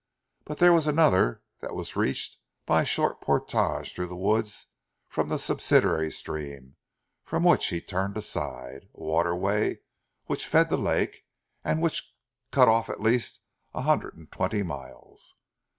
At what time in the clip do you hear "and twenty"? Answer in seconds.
14.17-14.63